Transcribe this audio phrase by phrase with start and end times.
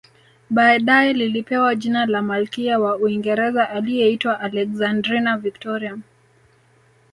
[0.49, 5.97] Baadae lilipewa jina la malkia wa Uingereza aliyeitwa Alexandrina Victoria